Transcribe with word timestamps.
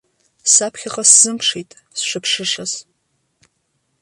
Саԥхьаҟа 0.53 1.03
сзымԥшит 1.09 1.69
сшыԥшышаз. 1.99 2.71